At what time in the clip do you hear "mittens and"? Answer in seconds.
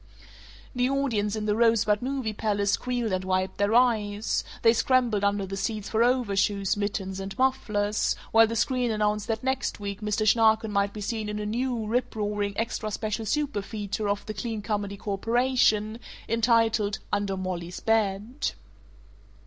6.75-7.37